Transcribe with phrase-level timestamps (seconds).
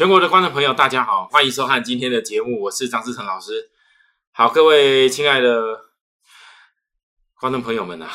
[0.00, 3.70] 全国的观众朋友，大家好，欢迎收看今天的节目，我是张志成老师。
[4.32, 5.90] 好，各位亲爱的
[7.38, 8.10] 观众朋友们啊，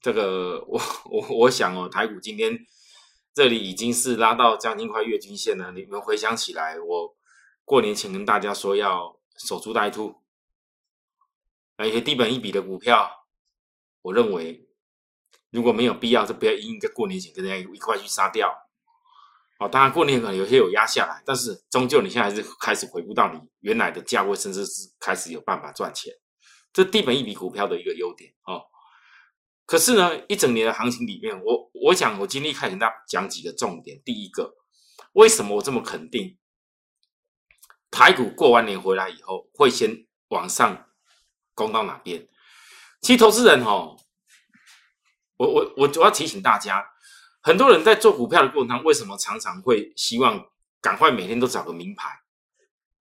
[0.00, 2.58] 这个我我我想哦，台股今天
[3.34, 5.70] 这里已经是拉到将近快月均线了。
[5.72, 7.14] 你们回想起来，我
[7.66, 10.22] 过年前跟大家说要守株待兔，
[11.76, 13.26] 那一些低本一笔的股票，
[14.00, 14.66] 我认为
[15.50, 18.69] 如果没有必要，就不要因一个过年前跟大家一块去杀掉。
[19.60, 26.10] 哦，当然过年可能有些有压下来，但是终究你现在还是开始回不到你原来的价位，甚至是开始有办法赚钱。
[26.72, 28.62] 这低本一笔股票的一个优点哦。
[29.66, 34.00] 可是呢，一整年的行情里面，我我想我今天开始大家讲几个重点。
[34.02, 34.54] 第一个，
[35.12, 36.38] 为什么我这么肯定
[37.90, 40.88] 台股过完年回来以后会先往上
[41.54, 42.26] 攻到哪边？
[43.02, 43.98] 其实投资人哦，
[45.36, 46.89] 我我我主要提醒大家。
[47.42, 50.46] 很多人在做股票的过程中，为什么常常会希望
[50.80, 52.20] 赶快每天都找个名牌，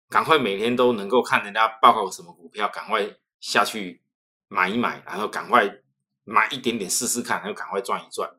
[0.10, 3.06] 赶快每天都能够看人家报告什么股票，赶快
[3.42, 4.02] 下去
[4.48, 5.70] 买一买，然后赶快
[6.24, 8.30] 买一点点试试看，然后赶快赚一赚。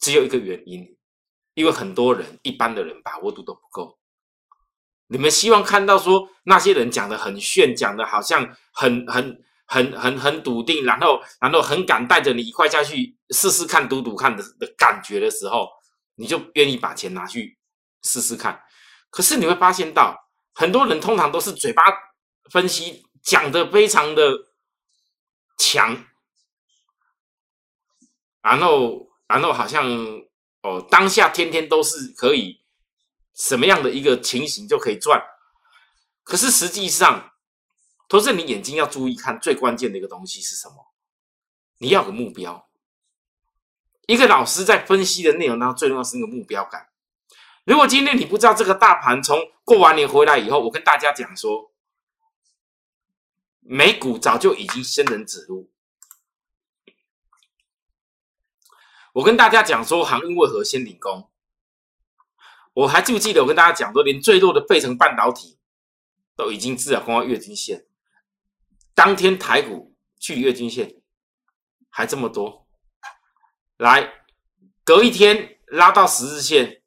[0.00, 0.96] 只有一个原因，
[1.54, 3.98] 因为很多人一般的人把握度都不够。
[5.06, 9.42] 你们希望看到说那些人讲的很炫，讲的好像很很。
[9.72, 15.66] 很很很笃定，然后然后很敢带着你一块下去试试看、赌赌看的的感觉的时候，
[16.16, 17.58] 你就愿意把钱拿去
[18.02, 18.62] 试试看。
[19.08, 20.14] 可是你会发现到，
[20.52, 21.82] 很多人通常都是嘴巴
[22.50, 24.30] 分析讲的非常的
[25.56, 26.04] 强，
[28.42, 29.88] 然后然后好像
[30.60, 32.60] 哦当下天天都是可以
[33.34, 35.18] 什么样的一个情形就可以赚，
[36.24, 37.31] 可是实际上。
[38.12, 40.92] 投资你眼睛要注意看，最关键的一个东西是什么？
[41.78, 42.68] 你要个目标。
[44.06, 46.90] 一个老师在分析的内容当中，最重要是那个目标感。
[47.64, 51.72] 如果今天你不知道这个大盘从过完年回来以后，我跟大家讲说，
[53.60, 55.70] 美股早就已经仙人指路。
[59.14, 61.30] 我跟大家讲说，航运为何先领功？
[62.74, 65.56] 我还记不记得我跟大家讲说，连最弱的费城半导体
[66.36, 67.86] 都已经至少攻到月均线。
[68.94, 71.02] 当天台股距离月均线
[71.88, 72.66] 还这么多，
[73.76, 74.12] 来
[74.84, 76.82] 隔一天拉到十日线，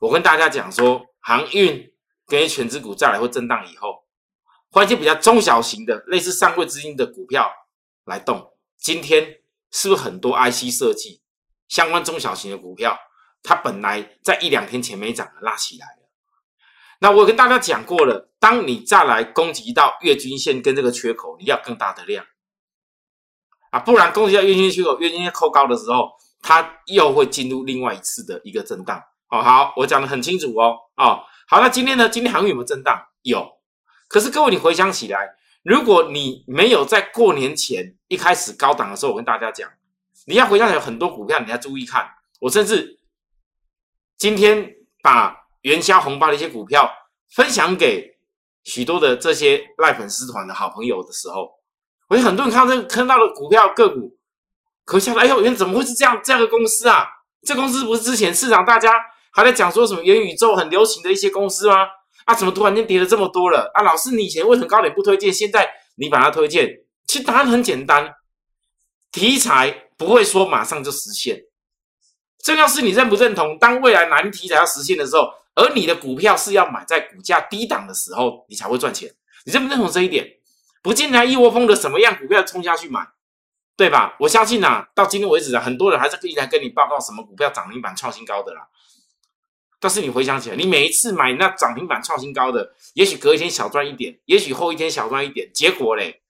[0.00, 1.92] 我跟大家讲说，航运
[2.26, 4.04] 跟全指股再来会震荡以后，
[4.70, 7.52] 换一些比较中小型的类似上柜资金的股票
[8.04, 8.52] 来动。
[8.76, 11.22] 今天是不是很多 IC 设计
[11.68, 12.98] 相关中小型的股票，
[13.42, 16.10] 它本来在一两天前没涨的拉起来了？
[17.00, 22.26] 那我跟大家讲过了，当你再来攻击到月均线跟这个缺口，你要更大的量
[23.70, 26.10] 啊，不然攻击到月均线缺口，月均线扣高的时候，
[26.42, 29.02] 它又会进入另外一次的一个震荡。
[29.30, 30.76] 哦，好，我讲的很清楚哦。
[30.96, 32.06] 哦，好，那今天呢？
[32.06, 33.02] 今天行情有没有震荡？
[33.22, 33.50] 有。
[34.08, 35.26] 可是各位，你回想起来，
[35.62, 39.70] 如果你没有在过年前一开始高档的时候，我跟大家讲，
[40.26, 42.06] 你要回想起来很多股票，你要注意看。
[42.40, 43.00] 我甚至
[44.18, 44.70] 今天
[45.02, 45.42] 把。
[45.64, 46.92] 元宵红包的一些股票
[47.34, 48.13] 分享给
[48.64, 51.50] 许多的这些赖粉丝团的好朋友的时候，
[52.08, 54.16] 我觉得很多人看到这个看到的股票个股，
[54.84, 55.20] 可笑了。
[55.20, 57.06] 哎呦，原怎么会是这样这样的公司啊？
[57.46, 58.94] 这公司不是之前市场大家
[59.32, 61.86] 还在讲说什么元宇宙很流行的一些公司吗？
[62.24, 63.70] 啊，怎么突然间跌了这么多了？
[63.74, 65.32] 啊，老师，你以前为什么高点不推荐？
[65.32, 66.68] 现在你把它推荐？
[67.06, 68.14] 其实答案很简单，
[69.12, 71.38] 题材不会说马上就实现，
[72.42, 73.58] 重要是你认不认同。
[73.58, 75.28] 当未来难题材要实现的时候。
[75.54, 79.14] 而你的股票是要买在股价低档的时候，你才会赚钱。
[79.44, 80.38] 你认不认同这一点？
[80.82, 83.06] 不进来一窝蜂的什么样股票冲下去买，
[83.76, 84.16] 对吧？
[84.20, 88.68] 我相信呐，到今天为止啊，很多人还是依然跟你报告什么股票涨停板创新高的啦。
[89.80, 96.22] 但是你回想起来，你每一次买那涨停板创新高的，也许隔一天小赚一点，也许后一天小赚一点，结果嘞，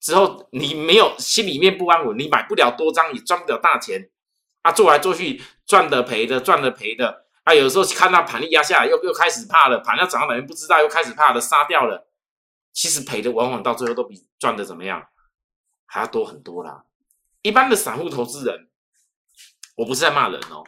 [0.00, 4.10] 之后你没有心里面不安稳，你买不了多张，也赚不了大钱
[4.62, 7.21] 啊，做来做去赚的赔的，赚的赔的。
[7.44, 12.08] 啊，有时候看到盘力压下来，又又开始怕了，盘要涨到哪边不知道，又开始怕了，杀掉了。
[12.72, 15.08] 其实赔的往往到最后都比赚的怎么样
[15.84, 16.84] 还要多很多啦。
[17.42, 18.68] 一般的散户投资人，
[19.74, 20.64] 我不是在骂人哦，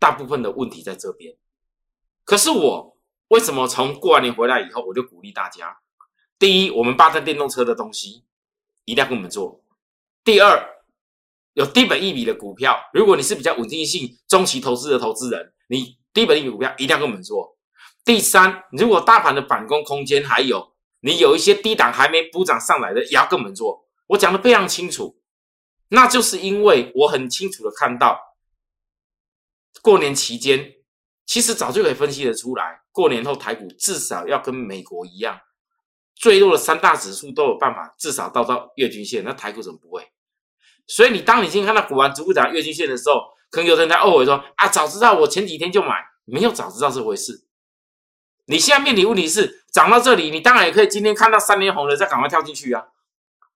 [0.00, 1.36] 大部分的问题在这边。
[2.24, 2.98] 可是我
[3.28, 5.78] 为什么从过完年回来以后，我就鼓励大家：
[6.40, 8.24] 第一，我们八台电动车的东西
[8.84, 9.62] 一定要跟我们做；
[10.24, 10.84] 第二，
[11.52, 15.99] 有低本一笔的股票，如果你是比较稳定性中期投资的投资人，你。
[16.12, 17.56] 低本利股票一定要跟我们做。
[18.04, 23.86] 第三，如果大盘的反攻空间还有，你有一些低档还没补涨上来的，也要跟我们做。
[24.08, 25.20] 我讲的非常清楚，
[25.88, 28.18] 那就是因为我很清楚的看到，
[29.82, 30.72] 过年期间
[31.26, 35.40] 其实早就可以分析得出来，过年后台股至少要跟美国一样，
[36.16, 40.10] 最弱的三大指数都有办法至少到到月均线，那台股怎么不会？
[40.88, 47.44] 所以你当你今天看到股王逐步涨月均线的时候，可能有人在懊悔说啊，早知道我前几天就买，没有早知道这回事。
[48.46, 52.84] 你现在面临问题是涨到这里，你当然也可以今天看到三连红了再赶快跳进去啊，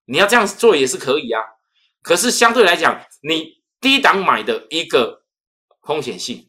[0.05, 1.41] 你要这样做也是可以啊。
[2.02, 5.23] 可是相对来讲，你低档买的一个
[5.82, 6.49] 风险性，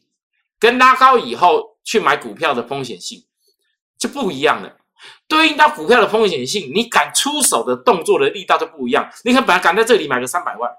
[0.58, 3.24] 跟拉高以后去买股票的风险性
[3.98, 4.76] 就不一样了。
[5.28, 9.10] 对应到股票的风险性，你敢出手的动作的力道就不一样。
[9.24, 10.70] 你可能本来敢在这里买个三百万，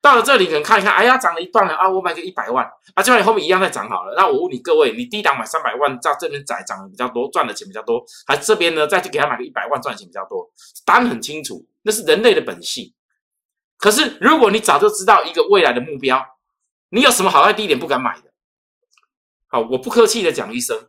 [0.00, 2.64] 到了这里可能看一看，哎呀，涨了一段了啊，我买个一百万
[2.94, 4.14] 啊，就算你后面一样再涨好了。
[4.16, 10.48] 那我问你各位，你低档买三百万，在这边窄涨的比较多，赚的钱比较多，还是这边呢再去给他买个一百万赚钱比较多？
[10.84, 12.94] 答案很清楚，那是人类的本性。
[13.78, 16.24] 可是如果你早就知道一个未来的目标，
[16.90, 18.30] 你有什么好在低点不敢买的？
[19.48, 20.88] 好，我不客气的讲一声，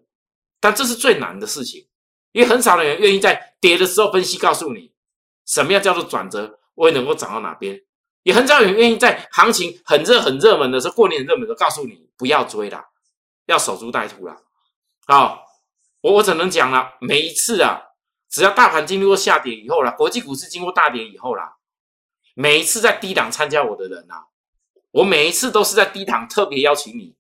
[0.60, 1.88] 但这是最难的事情。
[2.34, 4.92] 因为很少的人愿意在跌的时候分析，告诉你
[5.46, 7.82] 什么样叫做转折，我也能够涨到哪边。
[8.28, 12.86] 也很少有人愿意在行情很热、很热门的时候，过年热门的时候告诉你不要追啦，
[13.46, 14.36] 要守株待兔啦。
[15.06, 15.46] 好，
[16.02, 17.82] 我我只能讲了，每一次啊，
[18.30, 21.54] 只要大盘经历过下跌以后啦，国际股市经过大跌以后啦，
[22.36, 24.28] 每一次在低档参加我的人啊，
[24.92, 27.16] 我每一次都是在低档特别邀请你，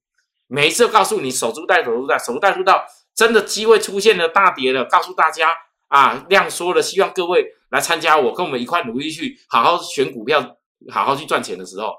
[0.47, 2.85] 每一次告诉你守株待兔，守株待兔到。
[3.15, 5.51] 真的机会出现了，大跌了，告诉大家
[5.87, 10.55] 啊，量缩了，希望各位来参加我，跟我们一块努力去好好选股票，
[10.91, 11.95] 好好去赚钱的时候，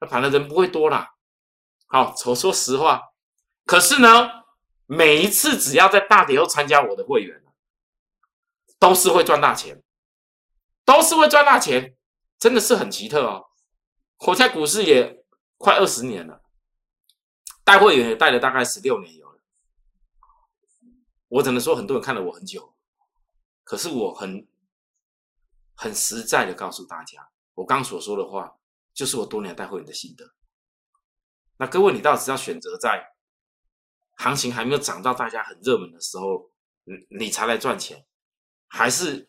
[0.00, 1.14] 那盘的人不会多啦。
[1.86, 3.02] 好，我说实话，
[3.64, 4.30] 可是呢，
[4.86, 7.42] 每一次只要在大跌后参加我的会员，
[8.78, 9.82] 都是会赚大钱，
[10.84, 11.96] 都是会赚大钱，
[12.38, 13.50] 真的是很奇特哦。
[14.26, 15.24] 我在股市也
[15.58, 16.42] 快二十年了，
[17.64, 19.40] 带会员也带了大概十六年有了。
[21.28, 22.74] 我只能说，很多人看了我很久，
[23.64, 24.48] 可是我很
[25.74, 27.30] 很实在的告诉大家，
[27.60, 28.56] 我刚所说的话，
[28.94, 30.34] 就是我多年带会员的心得。
[31.58, 33.04] 那各位，你到底是要选择在
[34.16, 36.50] 行情还没有涨到大家很热门的时候，
[36.84, 38.06] 你你才来赚钱，
[38.66, 39.28] 还是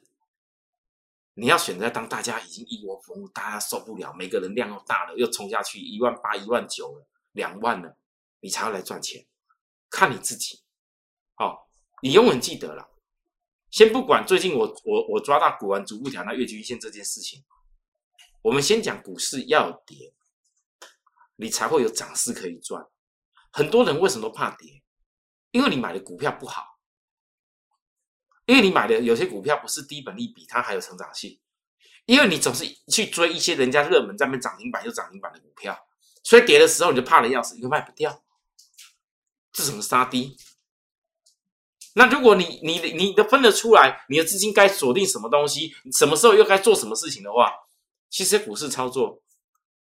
[1.33, 7.98] 你要选择当大家已经一窝蜂，大家受不了，每个人量又大了，又冲下去一万八、一万九了，两万了，
[8.39, 9.28] 你才要来赚钱？
[9.89, 10.62] 看你自己，
[11.36, 11.69] 好。
[12.04, 12.89] 你永远记得了，
[13.69, 17.44] 先不管最近我我我抓到股王逐步调那月均线这件事情，
[18.41, 20.13] 我们先讲股市要跌，
[21.35, 22.85] 你才会有涨势可以赚。
[23.51, 24.81] 很多人为什么怕跌？
[25.51, 26.79] 因为你买的股票不好，
[28.45, 31.39] 因为你买的有些股票不是低本利比，它还有成长性，
[32.05, 35.77] 因为你总是去追一些人家热门在那涨停板又涨停板的股票，
[36.23, 38.23] 所以跌的时候你就怕的要死，又卖不掉，
[39.51, 40.37] 这什么杀低？
[41.94, 47.51] 那如果你你你都分得出来，你的资金该锁定什么东西，什么时候又该做什么事情的话，
[48.11, 49.23] 其实股市操作，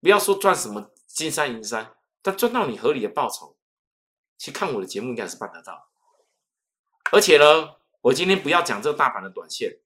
[0.01, 3.55] 不要说赚什么金山银山，但赚到你合理的报酬，
[4.37, 5.89] 去看我的节目应该是办得到。
[7.11, 9.79] 而且呢，我今天不要讲这个大盘的短线，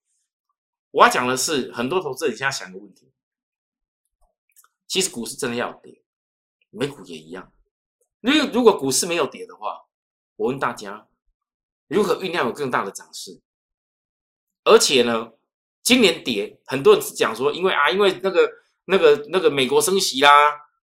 [0.92, 3.12] 我要讲的是很多投资人现在想个问题，
[4.88, 6.02] 其实股市真的要跌，
[6.70, 7.54] 美股也一样。
[8.22, 9.86] 因为如果股市没有跌的话，
[10.38, 11.06] 我问大家。
[11.88, 13.42] 如何酝酿有更大的涨势？
[14.64, 15.34] 而且呢，
[15.90, 18.48] 今年跌，很多人讲说，因为啊，因为那个、
[18.86, 20.30] 那个、那个美国升息啦，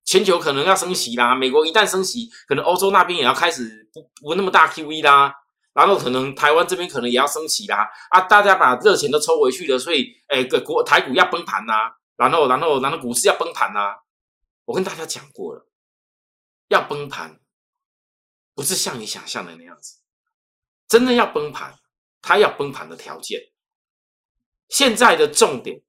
[0.05, 1.33] 全球可能要升息啦。
[1.33, 5.33] 美国一旦升息，可能欧洲那边也要开始不不那么大 QE 啦，
[5.75, 7.89] 然后可能台湾这边可能也要升息啦。
[8.11, 11.73] 啊，大家把热钱都抽回去了，所以，哎，个国台股要崩盘呐，
[12.17, 13.95] 然后，然后，然后股市要崩盘呐。
[14.65, 15.69] 我跟大家讲过了，
[16.67, 17.39] 要崩盘，
[18.57, 20.01] 不是像你想象的那样子。
[20.89, 21.75] 真的要崩盘，
[22.21, 23.41] 它要崩盘的条件。
[24.69, 25.83] 现在的重点，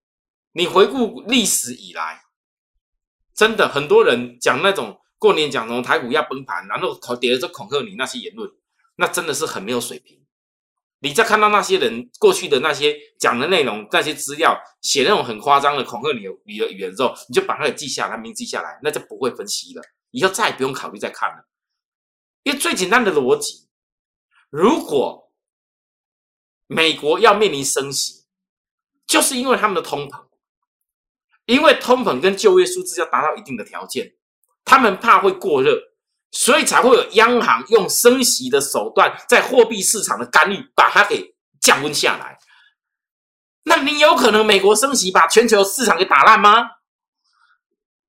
[0.51, 2.22] 你回顾历史以来，
[3.34, 8.50] 真的很多人讲那种过年讲什么台股要崩盘，然后恐跌了就恐吓你那些言论，
[8.96, 10.24] 那真的是很没有水平。
[11.00, 21.48] 你再看到那些人过去的那些讲的内容、那些资料，写那种很夸张的恐吓你的你的语言之后，你就把它给记下来，名记下来，那就不会分析了，以后再也不用考虑再看了，
[22.41, 23.67] 因为最简单的逻辑。
[24.50, 25.31] 如果
[26.65, 28.25] 美国要面临升息，
[29.07, 30.25] 就是因为他们的通膨，
[31.45, 34.13] 因为通膨跟就业数字要达到一定的条件，
[34.65, 35.75] 他们怕会过热，
[36.31, 42.37] 所以才会有央行用升息的手段，在货币市场的干预，把它给降温下来。
[43.63, 46.71] 那你有可能美国升息把全球市场给打烂吗？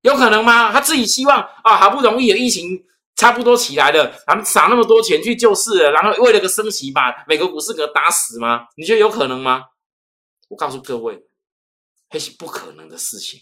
[0.02, 0.72] 有可能吗？
[0.72, 2.84] 他自己希望啊，好不容易有疫情。
[3.16, 8.66] 差不多起来了，咱们撒那么多钱去救市，然后为了个升息把美国股市给打死吗？
[8.76, 9.64] 你觉得有可能吗？
[10.48, 11.28] 我告诉各位，
[12.10, 13.40] 那是不可能的事情。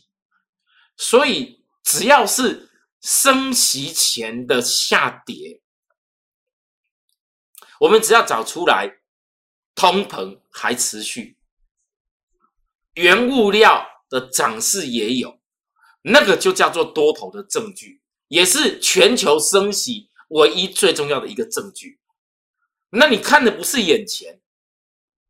[0.96, 2.70] 所以只要是
[3.00, 5.62] 升息前的下跌，
[7.80, 9.00] 我们只要找出来，
[9.74, 11.36] 通膨还持续，
[12.94, 15.40] 原物料的涨势也有，
[16.02, 18.02] 那个就叫做多头的证据。
[18.28, 22.00] 也是全球升息唯一最重要的一个证据。
[22.90, 24.40] 那你看的不是眼前，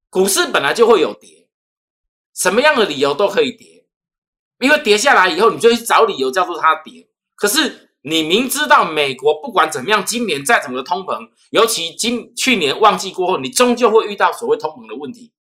[0.09, 1.46] 股市本来就会有跌，
[2.37, 3.87] 什么样的理由都可以跌，
[4.61, 7.09] 因为跌下来以后，你就去找理由叫做它跌。
[7.35, 15.33] 可是你明知道美国不管怎么样，今年再怎么的通膨，尤其今去年旺季过后，你终究会遇到所谓通膨的问题。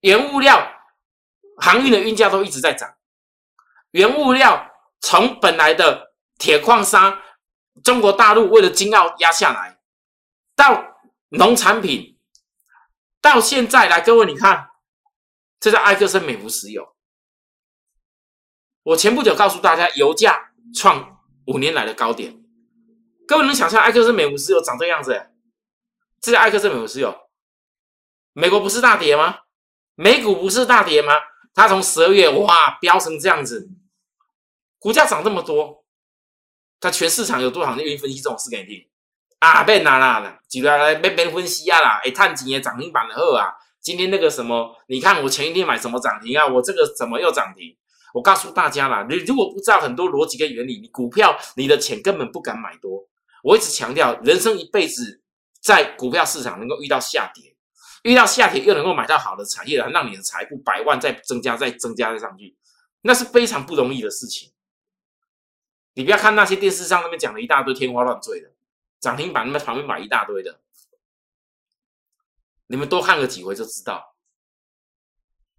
[0.00, 0.70] 原物料、
[1.56, 2.94] 航运的运价都一直在涨，
[3.92, 4.70] 原物料
[5.00, 6.14] 从本来的。
[6.36, 7.22] 铁矿砂，
[7.84, 9.78] 中国大陆为了金澳压下来，
[10.56, 12.18] 到农产品，
[13.22, 14.70] 到现在来，各位你看，
[15.64, 16.94] 这叫埃克森美孚石油。
[18.82, 22.38] 我前不久告诉大家，油价创五年来的高点。
[23.26, 25.30] 各位能想象埃克森美孚石油长这样子？
[26.20, 27.16] 这是埃克森美孚石油。
[28.34, 29.38] 美国不是大跌吗？
[29.94, 31.14] 美股不是大跌吗？
[31.54, 33.70] 它从十二月哇飙成这样子，
[34.78, 35.86] 股价涨这么多。
[36.78, 38.86] 它全市场有多少人愿意分析这种事给你听
[39.38, 39.64] 啊？
[39.64, 42.02] 别拿啦啦，举来来别别分析啊啦！
[42.04, 43.50] 哎，探几年涨停板的货啊！
[43.84, 46.46] 今天那个什么，你看我前一天买什么涨停啊？
[46.46, 47.76] 我这个怎么又涨停？
[48.14, 53.06] 我告诉大家啦，你如果不知道很多逻辑跟原理，你股票你的钱根本不敢买多。
[53.42, 55.20] 我一直强调，人生一辈子
[55.60, 57.54] 在股票市场能够遇到下跌，
[58.04, 62.56] 遇到下跌又能够买到好的产业，让你的财富百万再增加、再增加、再上去，
[63.02, 64.50] 那是非常不容易的事情。
[65.92, 68.50] 你不要看那些电视上那边讲了一大堆天花乱坠的
[68.98, 70.60] 涨停板，那边旁边买一大堆的，
[72.66, 74.16] 你们多看个几回就知道，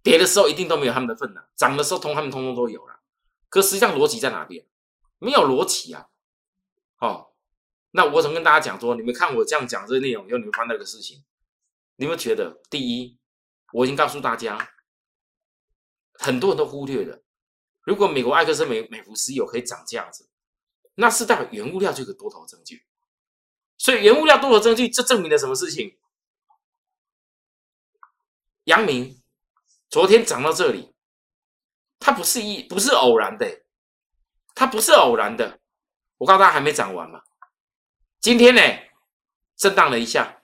[0.02, 3.00] 跌的时候一定都没有他们的份了，涨的时候通他们通通都有了。
[3.48, 4.66] 可实际上逻辑在哪边？
[5.18, 6.08] 没有逻辑啊！
[6.98, 7.32] 哦，
[7.92, 11.24] 那我怎么跟大家讲说，你们看我这样讲这个内容有，你们发那个事情，
[11.96, 13.16] 你们觉得第一，
[13.72, 14.72] 我已经告诉大家，
[16.14, 17.22] 很多人都忽略了。
[17.82, 20.28] 如果美国埃克森美美孚石油可以涨这样子，
[20.96, 22.84] 那是代表原物料就有多头证据。
[23.78, 25.96] 所以原物料多头证据，这证明了什么事情？
[28.66, 29.22] 阳明
[29.88, 30.92] 昨天涨到这里，
[32.00, 33.62] 它不是一不是偶然的，
[34.56, 35.60] 它不是偶然的。
[36.18, 37.22] 我告诉大家还没涨完嘛。
[38.20, 38.60] 今天呢，
[39.56, 40.42] 震荡了一下，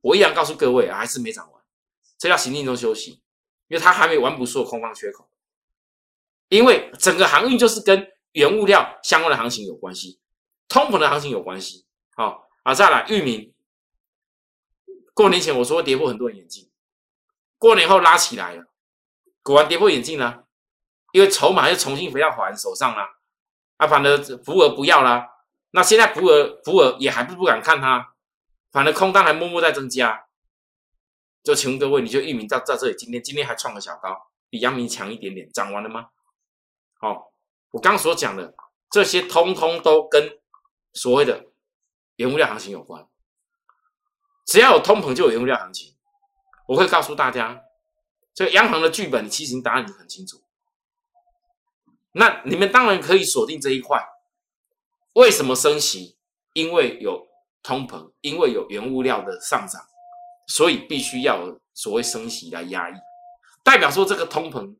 [0.00, 1.62] 我依然告诉各位还是没涨完，
[2.18, 3.22] 这叫行进中休息，
[3.68, 5.30] 因为它还没完补所有空方缺口。
[6.48, 10.18] 因为整个航运就是跟原物料相关的行情有关系，
[10.66, 11.86] 通膨的行情有关系。
[12.16, 13.54] 好啊，再来域名。
[15.14, 16.68] 过年前我说跌破很多人眼镜，
[17.58, 18.66] 过年后拉起来了，
[19.42, 20.44] 果然跌破眼镜了。
[21.12, 23.08] 因为筹码又重新回到华人手上了，
[23.76, 25.28] 啊，反正福尔不要了，
[25.70, 28.14] 那现在福尔福尔也还不不敢看它，
[28.72, 30.26] 反正空单还默默在增加。
[31.44, 36.08] 就请问各位，你就域名到到这里，今天今天还创个小高，比阳明强一点点，涨完了吗？
[36.98, 37.32] 好，
[37.70, 38.52] 我刚所讲的
[38.90, 40.40] 这些，通通都跟
[40.94, 41.44] 所谓的
[42.16, 43.06] 原物料行情有关。
[44.46, 45.93] 只要有通膨，就有原物料行情。
[46.66, 47.62] 我会告诉大家，
[48.34, 50.42] 这个央行的剧本，其实答案已经很清楚。
[52.12, 54.02] 那你们当然可以锁定这一块。
[55.14, 56.16] 为什么升息？
[56.52, 57.26] 因为有
[57.62, 59.82] 通膨，因为有原物料的上涨，
[60.46, 62.94] 所以必须要所谓升息来压抑，
[63.62, 64.76] 代表说这个通膨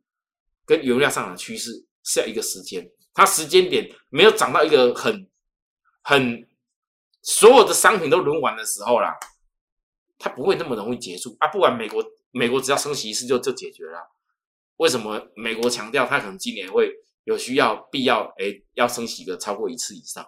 [0.65, 1.87] 跟原物料上涨趋势。
[2.07, 5.27] 是一个时间，它时间点没有涨到一个很
[6.03, 6.47] 很
[7.23, 9.19] 所有的商品都轮完的时候啦，
[10.25, 11.49] 它不会那么容易结束啊！
[11.49, 14.01] 不管美国美国只要升息一次就就解决了。
[14.77, 16.91] 为什么美国强调它可能今年会
[17.25, 20.27] 有需要必要哎要升息个超过一次以上？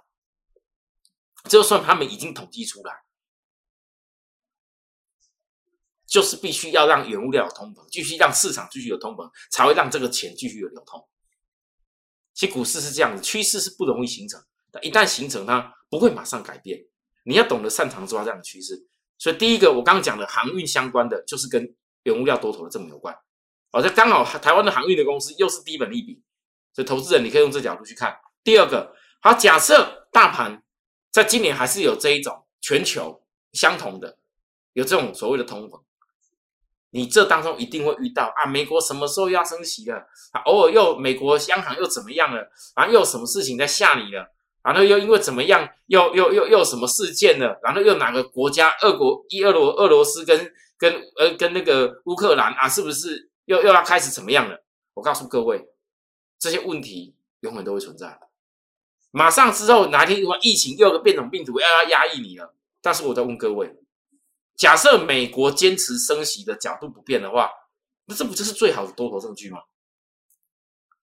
[1.48, 2.92] 就算他们已经统计出来，
[6.04, 11.08] 就是必须要让原物料有通膨，继续让市场继续有通膨，才会让这个钱继续有流通。
[12.34, 16.78] 其实股市是这样子，趋势是不容易形成，但一旦形成，它不会马上改变。
[17.24, 18.86] 你要懂得擅长抓这样的趋势。
[19.18, 23.14] 所以第一个，我刚刚讲的航运相关的，就是跟原物料多头的这么有关。
[23.72, 26.22] 哦，这刚好台湾的航运的公司又是低本利比，
[26.72, 28.18] 所以投资人你可以用这角度去看。
[28.44, 30.62] 第二个，好，假设大盘
[31.10, 34.18] 在今年还是有这一种全球相同的，
[34.74, 35.82] 有这种所谓的通膨。
[36.90, 40.06] 你这当中一定会遇到啊，美国什么时候要升息了？
[40.32, 42.50] 啊，偶尔又美国央行又怎么样了？
[42.74, 44.32] 啊，又有什么事情在吓你了？
[44.66, 47.56] 然后又因为怎么样，又又又又什么事件了？
[47.62, 48.76] 然后又哪个国家？
[48.82, 54.60] 俄国一俄罗俄罗斯跟跟呃跟那个乌克兰啊，是不是又又要开始怎么样了？
[54.94, 55.68] 我告诉各位，
[56.40, 58.18] 这些问题永远都会存在。
[59.12, 63.72] 马上之后哪天如果疫情又有个变种病毒要要压抑你了，但是我在问各位，
[64.56, 67.48] 假设美国坚持升息的角度不变的话，
[68.06, 69.60] 那这不就是最好的多头证据吗？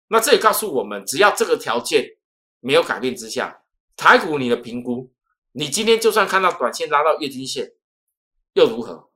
[0.09, 2.05] 那这也告诉我们，只要这个条件
[2.63, 3.63] 没有改变之下，
[3.97, 5.13] 台股你的评估，
[5.51, 7.73] 你今天就算看到短线拉到月均线，
[8.53, 9.11] 又如何？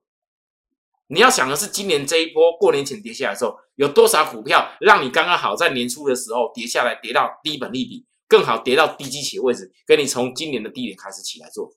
[1.07, 8.05] 你要想的是，今年这一波过年前跌下来的时候，有多少股票让你刚刚好在年初的时候跌下来，跌到低本利比？
[8.27, 11.73] 更好跌到低基企位置，给你从今年的低点开始起来做。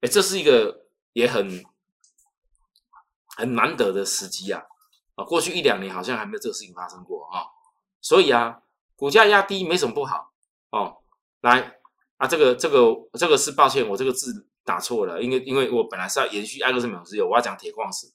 [0.00, 1.64] 哎，这是一个也很
[3.36, 4.62] 很难得的时机啊！
[5.16, 7.42] 啊，过去一两年好像还没有这个事情发生过啊。
[8.00, 8.62] 所以啊，
[8.96, 10.32] 股价压低没什么不好
[10.70, 10.98] 哦。
[11.40, 11.78] 来
[12.16, 18.12] 啊，这个这个这个是抱歉，我这个字打错了，因为因为我本来是要延续爱克斯美石油，我要讲铁矿石。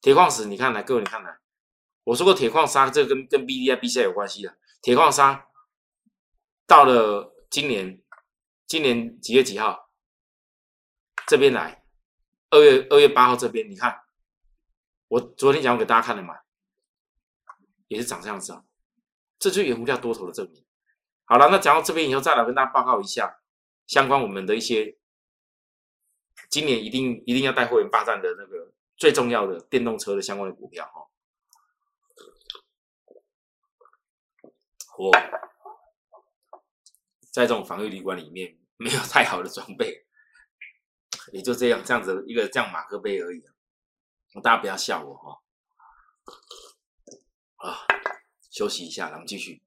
[0.00, 1.38] 铁矿石，你看来各位，你看来，
[2.02, 5.46] 我说过铁矿砂，这个跟跟 B D I B C 有关系的，铁矿砂。
[6.66, 8.02] 到了今年，
[8.66, 9.90] 今年几月几号？
[11.28, 11.84] 这边来，
[12.50, 14.00] 二月二月八号这边，你看，
[15.06, 16.34] 我昨天讲给大家看了嘛，
[17.86, 18.64] 也是长这样子啊，
[19.42, 20.64] 这就原物料多头的证明。
[21.24, 23.40] 好了，那讲到这边以后，再来跟大家报告一下
[23.88, 24.96] 相关我们的一些
[26.48, 31.08] 今年一定一定要带会员霸占的那个最重要的电动车的相关的股票哈。
[34.96, 35.10] 我。
[37.32, 40.04] 在这种防御旅馆里面，没有太好的装备，
[41.32, 43.42] 也就这样这样子一个这样马克杯而已。
[44.42, 45.42] 大家不要笑我哈。
[47.56, 47.86] 啊，
[48.52, 49.64] 休息一下，咱们继续。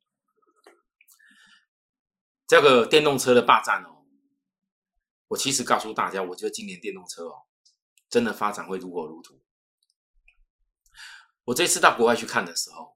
[2.48, 4.06] 这个电动车的霸占哦，
[5.28, 7.48] 我其实告诉大家，我觉得今年电动车哦，
[8.08, 9.42] 真的发展会如火如荼。
[11.44, 12.96] 我这次到国外去看的时候，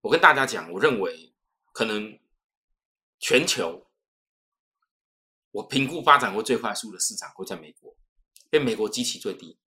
[0.00, 1.32] 我跟大家讲，我认为
[1.72, 2.18] 可能。
[3.18, 3.90] 全球，
[5.50, 7.96] 我评估发展会最快速的市场会在美国，
[8.50, 9.58] 因为美国激起最低。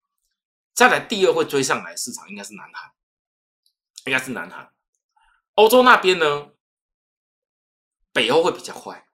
[0.71, 2.93] 再来第二会追上来市场应该是南韩，
[4.05, 4.71] 应该是南韩。
[5.59, 6.49] 欧洲那边呢，
[8.13, 9.05] 北欧会比较快。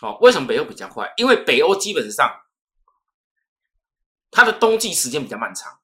[0.00, 1.12] 哦，为什么北欧比较快？
[1.16, 2.42] 因为北欧基本上
[4.30, 5.80] 它的冬季时间比较漫长，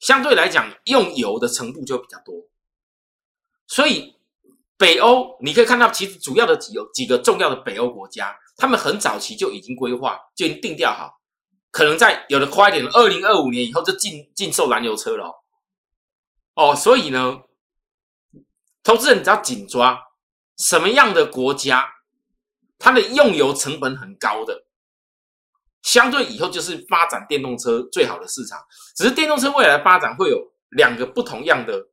[0.00, 2.48] 相对来讲用油的程度就比较多，
[3.66, 4.14] 所以。
[4.78, 11.18] 北欧，你可以看到，其实主要的几有几个重要的北欧国家，他们很早期就已经规划，就已经定调好，
[11.70, 15.42] 可能在有的快一点，二零二五年以后就禁禁售燃油车了。
[16.52, 17.40] 哦，所以呢，
[18.86, 20.00] 投资人只要紧抓
[20.58, 21.92] 什么样的国家，
[22.78, 24.64] 它的用油成本很高的，
[25.82, 28.64] 相对以后就是发展电动车最好的市场。
[28.94, 31.88] 只是电动车未来发展会有两个不同样的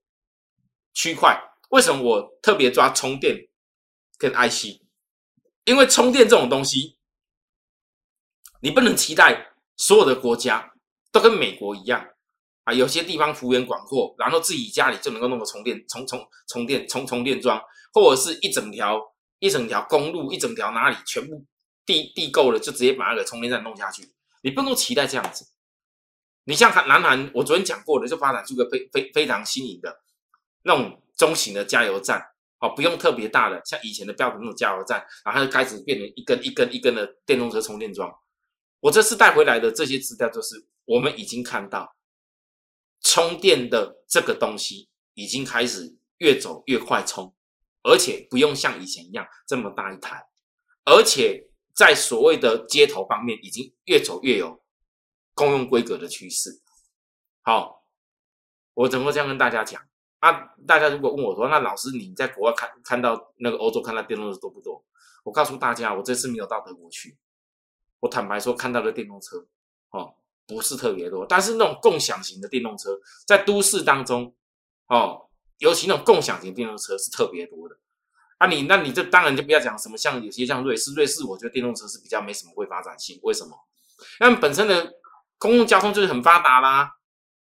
[0.94, 1.36] 区块。
[1.72, 3.50] 为什么我特别抓充电
[4.20, 4.80] 跟 IC？
[5.66, 7.00] 因为充电这种东西，
[8.62, 10.72] 你不能期待所有的国家
[11.12, 12.13] 都跟美国一样
[12.64, 17.62] 啊，有些地方幅员广阔，然后自己家里就能够弄个充电、充充充电、充充电桩，
[17.94, 19.00] 或者是一整条
[19.40, 21.46] 一整条公路、一整条哪里全部
[21.86, 24.12] 地地够了，就直接把那个充电站弄下去。
[24.42, 25.46] 你不能够期待这样子。
[26.46, 30.02] 你像南韩，我昨天讲过的，就发展出个非非非常新颖的
[30.64, 31.00] 那种。
[31.16, 32.20] 中型的加油站，
[32.58, 38.12] 哦，不用特别大的，像以前的标准那种加油站，然后就开始变成一根一根一根的电动车充电桩。
[38.80, 41.96] 我这次带回来的这些资料，就是我们已经看到
[43.04, 47.36] 充电的这个东西已经开始越走越快充，
[47.84, 50.28] 而且不用像以前一样这么大一台，
[50.86, 54.64] 而且在所谓的接头方面，已经越走越有
[55.34, 56.62] 公用规格的趋势。
[57.42, 57.84] 好，
[58.74, 59.82] 我怎么这样跟大家讲？
[60.20, 64.84] 啊，大家如果问我说，那老师你在国外看看到那个欧洲看到电动车多不多？
[65.26, 67.18] 我告诉大家，我这次没有到德国去，
[68.00, 69.46] 我坦白说看到的电动车
[69.90, 70.16] 哦
[70.48, 74.36] 不是特别多，但是那种共享型的电动车在都市当中
[74.88, 75.30] 哦，
[75.60, 77.76] 尤其那种共享型电动车是特别多的。
[78.38, 83.52] 啊，你那你这当然就不要讲什么像有些像瑞士，瑞士我觉得电动车是比较没什么会发展性，为什么？
[84.20, 84.94] 因为本身的
[85.38, 86.92] 公共交通就是很发达啦。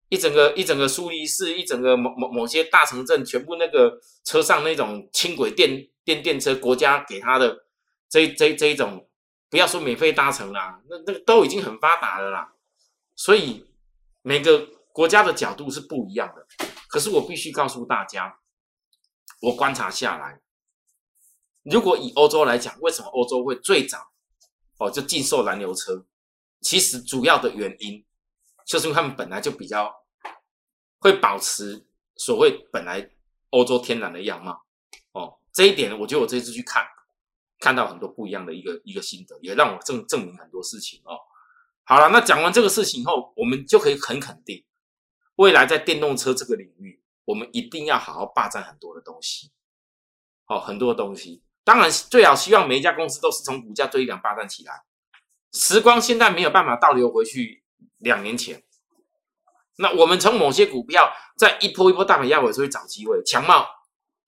[0.09, 7.66] 一整个一整个苏黎世，一整个某某某些大城镇，全部那个车上那种轻轨电电电车，国家给他的
[8.09, 9.09] 这这这一种，
[9.48, 12.53] 不要说免费搭乘啦，那那个都已经很发达了啦。
[13.21, 13.67] 所以
[14.23, 16.47] 每个国家的角度是不一样的。
[16.89, 18.41] 可是我必须告诉大家，
[19.43, 20.41] 我观察下来，
[21.63, 23.99] 如果以欧洲来讲，为什么欧洲会最早
[24.79, 26.07] 哦就禁售燃油车？
[26.63, 28.03] 其实主要的原因
[28.67, 29.95] 就是因为他们本来就比较
[30.99, 33.11] 会保持所谓本来
[33.51, 34.65] 欧洲天然的样貌
[35.13, 35.37] 哦。
[35.53, 36.87] 这一点，我觉得我这次去看，
[37.59, 41.19] 看到很多不一样的一个一个心得，也让我证证明很多事情哦。
[41.85, 44.64] 好了，那讲完这个事情后，我们就可以很肯定，
[45.37, 49.51] 未来在电动车这个领域，我们一定要好好霸占很多的东西，
[50.47, 51.43] 哦，很多的东西。
[51.64, 54.85] 当然，最好希望每一家公司都是从股价堆量霸占起来。
[55.53, 57.64] 时光现在没有办法倒流回去
[57.99, 58.62] 两年前，
[59.79, 63.21] 那我们从某些股票在一波一波大盘压回，就会找机会。
[63.25, 63.66] 强茂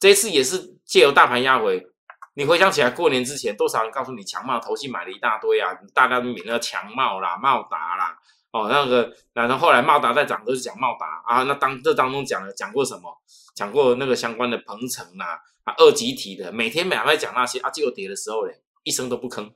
[0.01, 1.87] 这一次也是借由大盘压回，
[2.35, 8.19] 你回想起来，过年之前多少人告诉你强茂投信买了一大堆啊，大家都免了强茂啦、茂达啦，
[8.53, 11.43] 哦，那个，然后后来茂达在涨，都是讲茂达啊。
[11.43, 13.23] 那当这当中讲了讲过什么？
[13.55, 19.53] 讲过那个相关的鹏程啊，啊，二级体的，每天每晚在讲那些啊，结果跌的时候嘞，一声都不吭。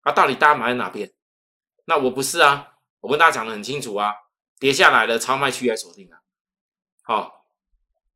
[0.00, 1.12] 啊，到底大家买在哪边？
[1.84, 4.14] 那我不是啊，我跟大家讲的很清楚啊，
[4.58, 6.18] 跌下来的超卖区来锁定啊。
[7.02, 7.44] 好，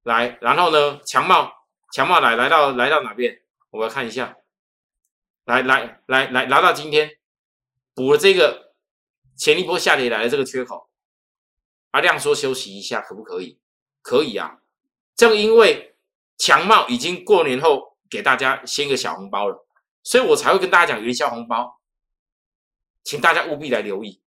[0.04, 1.52] 来，然后呢，强茂，
[1.92, 3.42] 强茂来来到来到哪边？
[3.70, 4.36] 我们看一下，
[5.44, 7.18] 来来来来，来到今天
[7.94, 8.72] 补了这个
[9.36, 10.88] 前一波下跌来的这个缺口，
[11.90, 13.58] 啊，亮说休息一下，可不可以？
[14.02, 14.60] 可以啊。
[15.14, 15.96] 正因为
[16.38, 19.66] 强茂已经过年后给大家先个小红包了，
[20.02, 21.80] 所以我才会跟大家讲元宵红包。
[23.02, 24.20] 请大家务必来留意，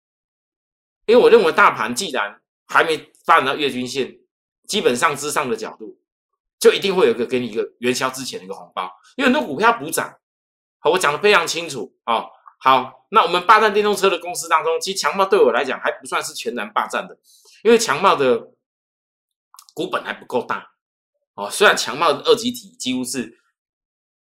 [1.06, 4.20] 因为我认为大盘既然还没发展到月均线，
[4.68, 6.00] 基本上之上的角度，
[6.64, 8.90] 就一定会有一个给你一个元宵之前的一个红包。
[9.18, 10.18] 因为很多股票补涨，
[10.80, 12.30] 好，我讲的非常清楚哦。
[12.58, 17.20] 好，那我们霸占电动车的公司当中，其实强茂对我来讲还不算是全然霸占的，
[17.66, 18.54] 因为强茂的
[19.74, 20.72] 股本还不够大
[21.34, 21.50] 哦。
[21.50, 23.38] 虽然强茂的二级体几乎是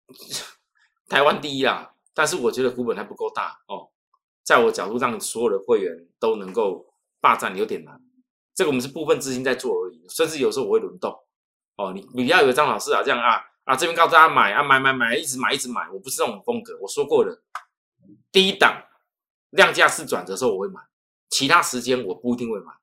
[1.08, 3.88] 台湾第一啦，但是我觉得股本还不够大哦。
[4.44, 7.98] 在我角度上，所有的会员都能够霸占有点难。
[8.54, 11.18] 这个我们是部分资金在做而已，甚至有时候我会轮动。
[11.76, 15.90] 哦，你你要有张老师啊，这样啊啊，这边告诉大家买啊买买买，一直买一直买。
[15.90, 17.44] 我不是这种风格，我说过了，
[18.32, 18.86] 第一档
[19.50, 20.82] 量价是转折时候我会买，
[21.30, 22.74] 其他时间我不一定会买。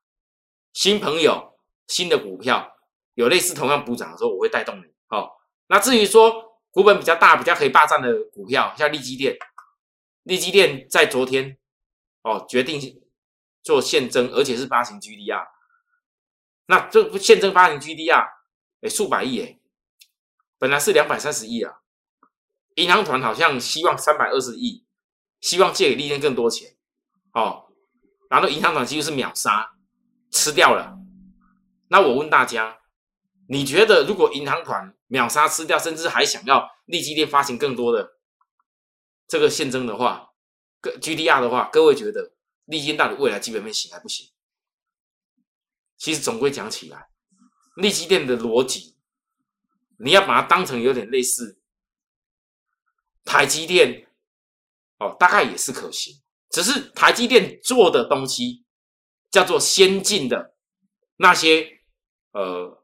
[0.73, 2.77] 新朋友、新的股票
[3.15, 4.85] 有类似同样补涨的时候，我会带动你。
[5.09, 5.31] 哦，
[5.67, 9.37] 那至于说股本比较大、比较可以霸占的股票，像利基电。
[10.25, 11.57] 利基电在昨天
[12.23, 13.03] 哦决定
[13.63, 15.47] 做现增，而且是发行 GDR。
[16.67, 18.29] 那这现增发行 GDR，
[18.81, 19.59] 哎，数百亿哎，
[20.59, 21.81] 本来是两百三十亿啊。
[22.77, 24.87] 银行团好像希望三百二十亿，
[25.41, 26.77] 希望借给利电更多钱
[27.33, 27.67] 哦。
[28.31, 29.73] 然后银行团几乎是秒杀，
[30.31, 30.97] 吃掉了。
[31.89, 32.79] 那我问大家，
[33.49, 38.13] 你觉得如果银行团秒杀吃掉，甚至还想要利基电发行更多的？
[39.27, 40.31] 这个现增的话，
[40.81, 42.33] 各 GDR 的话，各位觉得
[42.65, 44.31] 利基到底未来基本面行还不行？
[45.99, 47.10] 其实总归讲起来，
[47.77, 48.97] 利基电的逻辑，
[49.99, 51.61] 你要把它当成有点类似
[53.25, 54.07] 台积电
[54.99, 56.21] 哦，大概也是可行。
[56.51, 58.65] 只是台积电做的东西
[59.31, 60.55] 叫做先进的
[61.17, 61.81] 那些
[62.33, 62.83] 呃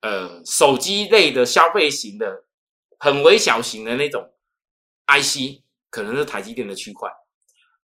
[0.00, 2.44] 呃手机类的消费型的
[2.98, 4.32] 很微小型的那种
[5.06, 5.62] IC。
[5.92, 7.10] 可能是台积电的区块，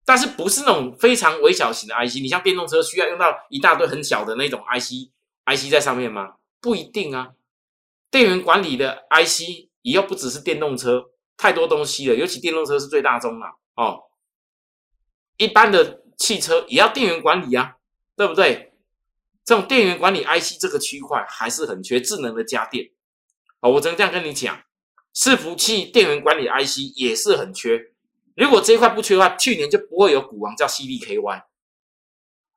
[0.04, 2.16] 但是不是那种非常微小型的 IC？
[2.16, 5.14] 你像电动车需要用到一大堆很小的那种 IC
[5.44, 6.36] I C 在上面吗？
[6.60, 7.34] 不一定啊。
[8.10, 14.04] 电源管理的 IC 以后不只是电动车，太多东西了，尤其电动车是最大宗了哦。
[15.38, 17.78] 一般的汽车也要电源管理啊，
[18.16, 18.74] 对不对？
[19.44, 22.92] 这种电源管理 IC 这个区块还是很缺，智能的家电
[23.62, 24.62] 哦，我只能这样跟你讲，
[25.16, 27.92] 伺服器电源管理 IC 也是很缺。
[28.36, 31.44] 如果这一块不缺的话，去年就不会有股王叫 CDKY。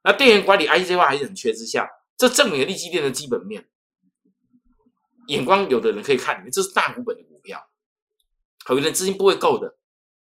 [0.03, 3.69] 那电源管理 IC 这块还是很缺之下，这证明了利基电的基本面。
[5.29, 7.67] 眼光有的人可以看里面，这是大股本的股票，
[8.69, 9.79] 有的人资金不会够的，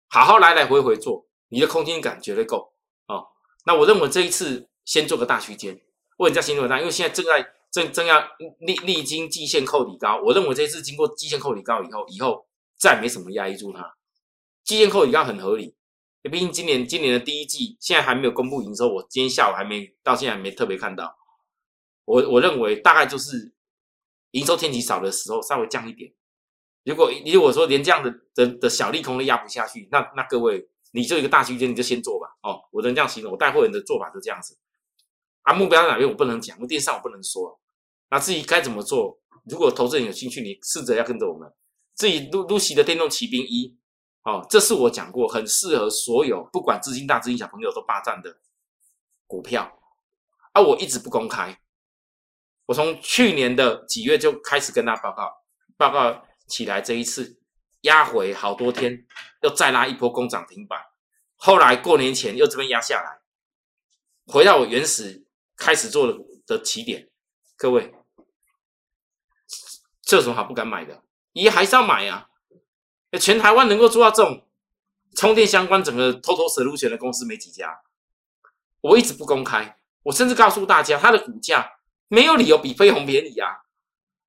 [0.07, 2.73] 好好来来回回做，你的空间感绝对够
[3.07, 3.27] 哦。
[3.65, 5.81] 那我认为这一次先做个大区间，
[6.17, 6.79] 为什么叫先做大？
[6.79, 8.25] 因为现在正在正正要
[8.59, 12.47] 历历经季线扣底高，我认为这次经过季线扣底高以后，以后
[12.79, 13.97] 再没什么压抑住它。
[14.63, 15.75] 基线扣底高很合理，
[16.31, 21.17] 毕竟今年今年的第一季现在还没有公布营收，我今天下午还没到现在还没特别看到。
[22.05, 23.53] 我我认为大概就是
[24.31, 26.13] 营收天气少的时候稍微降一点。
[26.83, 32.27] 如果如果说连这样的的的小利空都压不下去，那那各位你就一个大区间你就先做吧。
[32.43, 34.57] 哦，我能这样形容，我带货人的做法是这样子。
[35.41, 37.59] 啊，目标在哪边我不能讲，我电视上我不能说。
[38.09, 41.51] 那至于该怎么做，如果投资人有兴趣，你试着要跟着我们。
[41.95, 43.77] 自己露露西的电动骑兵一，
[44.23, 48.37] 哦，这是我讲过，很适合所有不管资金大资金小朋友都霸占的
[49.25, 49.79] 股票，
[50.51, 51.59] 啊，我一直不公开，
[52.65, 55.31] 我从去年的几月就开始跟他报告，
[55.77, 57.39] 报告起来这一次
[57.81, 59.05] 压回好多天，
[59.41, 60.79] 又再拉一波攻涨停板，
[61.35, 63.21] 后来过年前又这边压下来，
[64.25, 65.25] 回到我原始
[65.55, 67.09] 开始做的的起点，
[67.55, 67.93] 各位，
[70.01, 71.03] 这有什么好不敢买的？
[71.33, 72.29] 咦还是要买啊！
[73.19, 74.47] 全台湾能够做到这种
[75.15, 77.81] 充电相关整个偷偷深入钱的公司没几家。
[78.81, 81.74] 我一直不公开，我甚至告诉大家，它的股价
[82.07, 83.49] 没有理由比飞鸿便宜啊。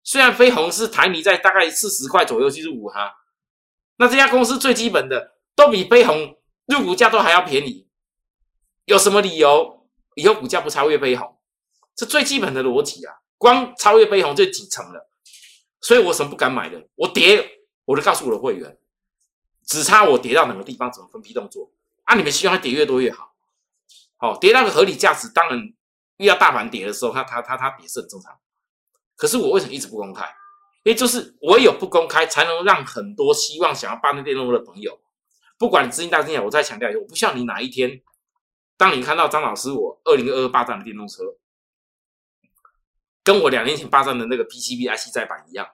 [0.03, 3.15] 虽然飞鸿是台泥在大概四十块左右去入股它，
[3.97, 7.89] 那这家公司最基本的都比飞鸿入股价都还要便宜，
[8.85, 11.37] 有什么理由以后股价不超越飞鸿？
[11.97, 13.15] 这最基本的逻辑啊！
[13.39, 15.11] 光超越飞鸿就几成了。
[15.81, 16.87] 所以我什么不敢买的？
[16.95, 18.79] 我跌，我都告诉我的会员，
[19.67, 21.71] 只差我跌到哪个地方，怎么分批动作
[22.05, 22.15] 啊？
[22.15, 23.35] 你们希望它跌越多越好，
[24.17, 25.73] 好跌到个合理价值，当然
[26.17, 28.39] 遇到大盘跌的时候，它它它它跌是很正常。
[29.17, 30.25] 可是我为什么一直不公开？
[30.85, 35.01] 因为就是我有不公开，才能让很多希望想要霸占电动车的朋友，
[35.59, 38.03] 不管资金大资金小，我再强调一下，我不希望你哪一天，
[38.77, 41.25] 当你看到张老师我二零二二霸占的电动车，
[43.25, 45.69] 跟我两年前霸占的那个 PCB IC 再版一样。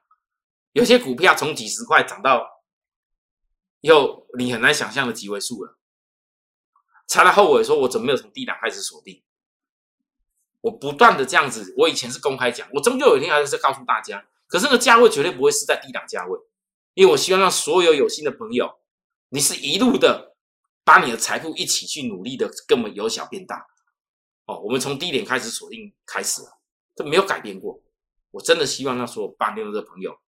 [0.72, 2.62] 有些股票从几十块涨到，
[3.80, 5.76] 又你很难想象的几位数了。
[7.06, 9.22] 才来后悔说，我怎么没有从低档开始锁定？
[10.62, 14.24] 我不断的这样子，我以前是公开讲，我终究有一天还是告诉大家。
[14.46, 16.40] 可是那个价位绝对不会是在低档价位，
[16.94, 18.78] 因为我希望让所有有心的朋友，
[19.28, 20.34] 你是一路的
[20.84, 23.66] 把你的财富一起去努力的，跟我们由小变大。
[24.46, 26.58] 哦，我们从低点开始锁定开始了，
[26.94, 27.80] 这没有改变过。
[28.32, 30.18] 我真的希望让所有八六的朋友。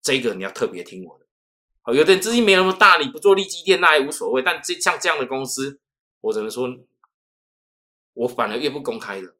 [0.00, 1.26] 这个你要特别听我的，
[1.82, 4.40] 好，有的人资金没有那么大，你不做利基店那也无所谓。
[4.40, 5.80] 但这像这样的公司，
[6.20, 6.68] 我只能说，
[8.14, 9.34] 我反而越不公开了，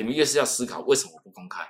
[0.00, 1.68] 你们越是要思考为什么不公开，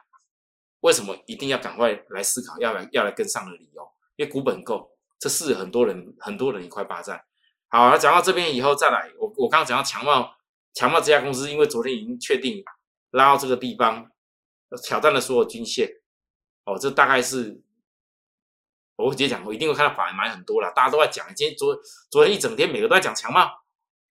[0.80, 3.82] 为什么一定要赶快来思考要来要来跟上的理由？
[4.14, 7.20] 因为股本够，这是很多人很多人一块霸占。
[7.68, 10.32] 好，那讲到这边以后再来，我我刚刚讲到强茂，
[10.72, 12.62] 强茂这家公司，因为昨天已经确定
[13.10, 14.08] 拉到这个地方，
[14.84, 15.88] 挑战了所有均线，
[16.64, 17.60] 哦，这大概是。
[18.96, 21.26] 我直接讲，我一定会看到法人买很多了，大家都在讲。
[21.34, 21.74] 今天昨
[22.10, 23.50] 昨天一整天，每个都在讲强嘛，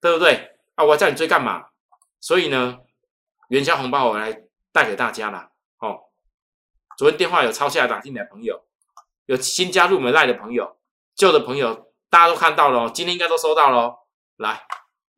[0.02, 0.58] 对不对？
[0.74, 1.68] 啊，我叫你追干嘛？
[2.20, 2.80] 所以呢，
[3.50, 5.52] 元宵红包我来带给大家了。
[5.80, 6.10] 哦，
[6.98, 8.66] 昨天电话有抄下来打进来朋友，
[9.26, 10.78] 有新加入我们赖的朋友，
[11.16, 14.08] 旧的朋友大家都看到了，今天应该都收到了。
[14.38, 14.66] 来，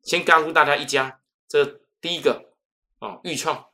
[0.02, 1.64] 先告诉大家一家，这
[2.00, 2.52] 第一个
[2.98, 3.66] 哦，豫创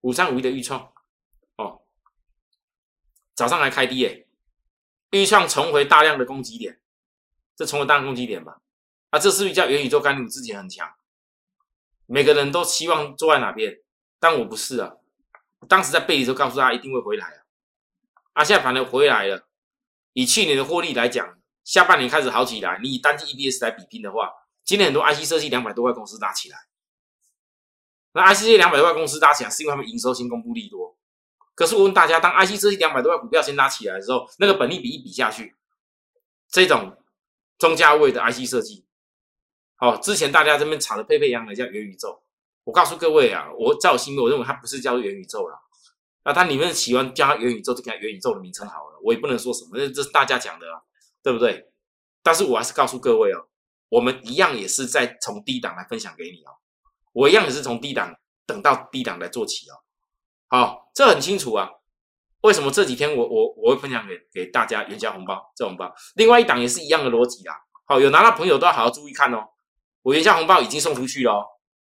[0.00, 0.92] 五三五一的豫创
[1.56, 1.82] 哦，
[3.34, 4.26] 早上来开低耶。
[5.10, 6.80] 预创重回大量的攻击点，
[7.54, 8.60] 这重回大量攻击点吧？
[9.10, 10.92] 啊，这是不是叫元宇宙概念之前很强？
[12.06, 13.80] 每个人都希望坐在哪边？
[14.18, 14.94] 但我不是啊。
[15.68, 17.42] 当时在背的时候告诉大家一定会回来啊，
[18.34, 19.48] 啊，现在反而回来了。
[20.12, 22.78] 以去年的获利来讲，下半年开始好起来。
[22.82, 24.30] 你以单季 EPS 来比拼的话，
[24.64, 26.58] 今天很多 IC 设计两百多块公司拉起来。
[28.12, 30.96] 那 IC 设计两百多块公司拉起来，是因为他们营收先公布利多。
[31.54, 35.56] 可是我问大家，当 IC 设计两百多块股票先拉起来的时候，那个本利比一比下去，
[36.48, 36.96] 这种
[37.58, 38.86] 中价位的 IC 设计，
[39.78, 42.22] 哦，之前大家这边炒的沸沸扬扬的叫元宇宙，
[42.66, 45.56] 我告诉各位啊，我在我心里我认为它不是叫做元宇宙了，
[46.24, 50.66] 那它里面喜欢叫元宇宙，就给它元宇宙的名称好了，我也不能说什么，这这是大家讲的，
[51.22, 51.70] 对不对？
[52.24, 53.46] 但是我还是告诉各位哦，
[53.88, 56.50] 我们一样也是在从低档来分享给你哦，
[57.12, 58.12] 我一样也是从低档
[58.44, 59.78] 等到低档来做起哦。
[60.48, 61.70] 好，这很清楚啊。
[62.42, 65.94] 为什么这几天我我我会分享给给大家元宵红包这红包？
[66.16, 67.54] 另外一档也是一样的逻辑啊。
[67.86, 69.44] 好，有拿到朋友都要好好注意看哦。
[70.02, 71.44] 我元宵红包已经送出去了哦，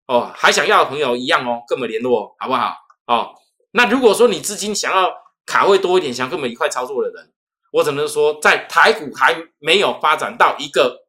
[0.09, 2.75] 哦还想要的朋友一样哦，跟我们联络好不好？
[3.05, 3.35] 哦，
[3.71, 5.13] 那如果说你资金想要
[5.45, 7.31] 卡位多一点，想跟我们一块操作的人，
[7.73, 11.05] 我只能说，在台股还没有发展到一个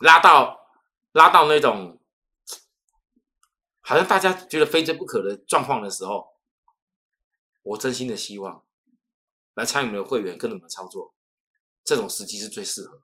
[0.00, 0.60] 拉到
[1.12, 1.98] 拉到那种。
[3.80, 6.26] 好像大家觉得非追不可的状况的时候，
[7.62, 8.64] 我真心的希望
[9.54, 11.14] 来参与我们的会员跟我们操作，
[11.84, 13.00] 这种时机是最适合。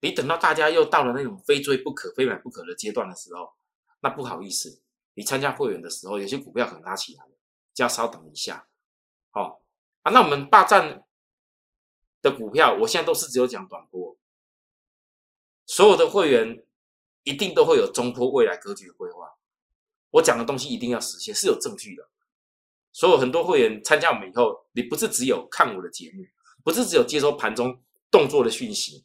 [0.00, 3.52] 你等到大家又到了那种非追不可、非买不可的阶段的时候，
[4.00, 4.80] 那不好意思，
[5.14, 7.32] 你参加会员的时候，有些股票可能拉起来了，
[7.74, 8.66] 就要稍等一下。
[9.30, 9.62] 好
[10.02, 11.04] 啊，那我们霸占
[12.22, 14.16] 的股票，我现在都是只有讲短波，
[15.66, 16.64] 所有的会员
[17.22, 19.36] 一定都会有中波未来格局的规划。
[20.12, 22.08] 我讲的东西一定要实现，是有证据的。
[22.92, 26.24] 所有很多会员参加我们以后，你不是只有看我的节目，
[26.64, 29.04] 不是只有接收盘中动作的讯息，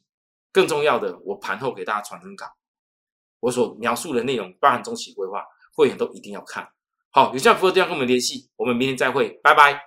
[0.52, 2.56] 更重要的，我盘后给大家传真稿，
[3.46, 5.44] 我所描述的内容包含中期规划，
[5.76, 6.68] 会员都一定要看。
[7.12, 9.80] 好，有需要服务都要跟我们联系，我们明天再会，拜拜。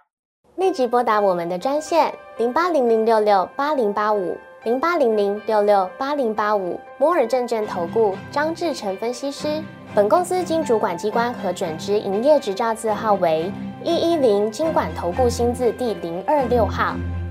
[0.55, 9.61] 立即拨打我们的专线零八零零六六八零八五零八零零六六八零八五摩尔证券投顾张志成分析师。
[9.93, 13.51] 本公司经主管机关核准之营业执照字号为
[13.83, 16.95] 一一零金管投顾新字第零二六号。